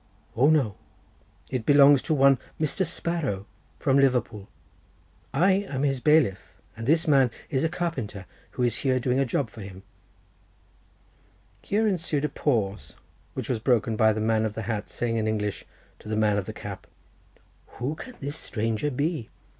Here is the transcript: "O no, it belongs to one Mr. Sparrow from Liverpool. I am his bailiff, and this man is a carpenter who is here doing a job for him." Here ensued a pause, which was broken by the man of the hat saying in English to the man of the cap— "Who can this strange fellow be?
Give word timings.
"O 0.35 0.49
no, 0.49 0.73
it 1.51 1.63
belongs 1.63 2.01
to 2.01 2.15
one 2.15 2.39
Mr. 2.59 2.83
Sparrow 2.87 3.45
from 3.77 3.99
Liverpool. 3.99 4.47
I 5.31 5.51
am 5.51 5.83
his 5.83 5.99
bailiff, 5.99 6.59
and 6.75 6.87
this 6.87 7.07
man 7.07 7.29
is 7.51 7.63
a 7.63 7.69
carpenter 7.69 8.25
who 8.53 8.63
is 8.63 8.77
here 8.77 8.99
doing 8.99 9.19
a 9.19 9.27
job 9.27 9.47
for 9.51 9.61
him." 9.61 9.83
Here 11.61 11.87
ensued 11.87 12.25
a 12.25 12.29
pause, 12.29 12.95
which 13.35 13.47
was 13.47 13.59
broken 13.59 13.95
by 13.95 14.11
the 14.11 14.19
man 14.19 14.43
of 14.43 14.55
the 14.55 14.63
hat 14.63 14.89
saying 14.89 15.17
in 15.17 15.27
English 15.27 15.65
to 15.99 16.09
the 16.09 16.17
man 16.17 16.39
of 16.39 16.45
the 16.47 16.51
cap— 16.53 16.87
"Who 17.77 17.93
can 17.93 18.15
this 18.19 18.35
strange 18.37 18.81
fellow 18.81 18.89
be? 18.95 19.29